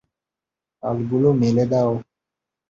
[0.83, 1.91] পালগুলো মেলে দাও!